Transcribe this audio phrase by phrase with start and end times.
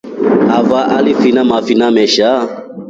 [0.57, 2.29] Avaa alifina mafina mesha.